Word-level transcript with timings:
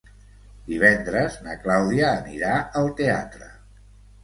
Divendres 0.71 1.35
na 1.49 1.59
Clàudia 1.67 2.09
anirà 2.23 2.57
al 2.83 2.91
teatre. 3.03 3.53